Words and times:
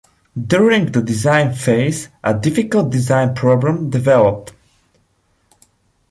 During 0.47 0.91
the 0.93 1.03
design 1.03 1.53
phase, 1.53 2.09
a 2.23 2.33
difficult 2.33 2.89
design 2.89 3.35
problem 3.35 3.91
developed. 3.91 4.51